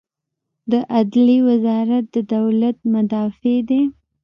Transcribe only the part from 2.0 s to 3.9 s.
د دولت مدافع دی